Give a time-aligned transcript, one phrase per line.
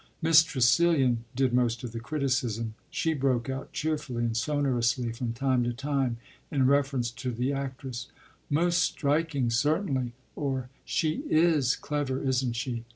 [0.19, 5.63] Miss Tressilian did most of the criticism: she broke out cheerfully and sonorously from time
[5.63, 6.17] to time,
[6.49, 8.07] in reference to the actress,
[8.49, 12.83] "Most striking certainly," or "She is clever, isn't she?"